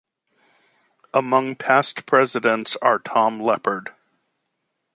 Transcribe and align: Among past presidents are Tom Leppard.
Among 1.13 1.53
past 1.55 2.07
presidents 2.07 2.75
are 2.75 2.97
Tom 2.97 3.39
Leppard. 3.39 3.91